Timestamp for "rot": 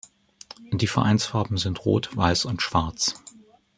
1.85-2.17